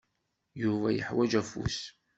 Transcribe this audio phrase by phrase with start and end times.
[0.61, 1.79] Yuba yeḥwaǧ afus.